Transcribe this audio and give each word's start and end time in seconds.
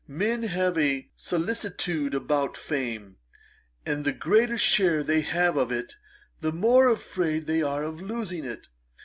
Men 0.07 0.41
have 0.41 0.79
a 0.79 1.11
solicitude 1.15 2.15
about 2.15 2.57
fame; 2.57 3.17
and 3.85 4.03
the 4.03 4.11
greater 4.11 4.57
share 4.57 5.03
they 5.03 5.21
have 5.21 5.57
of 5.57 5.71
it, 5.71 5.95
the 6.39 6.51
more 6.51 6.87
afraid 6.89 7.45
they 7.45 7.61
are 7.61 7.83
of 7.83 8.01
losing 8.01 8.43
it.' 8.43 8.69